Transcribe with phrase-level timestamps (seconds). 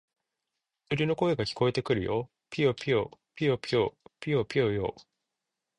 [0.89, 2.31] 鳥の声が聞こえてくるよ。
[2.49, 4.95] ぴよぴよ、ぴよぴよ、ぴよぴよよ。